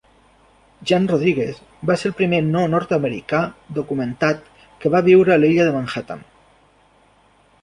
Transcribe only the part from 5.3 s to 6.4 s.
a l'illa de Manhattan.